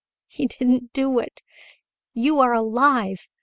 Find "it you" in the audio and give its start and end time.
1.19-2.39